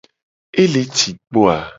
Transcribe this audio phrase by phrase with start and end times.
[0.61, 1.57] Ele ci kpo a?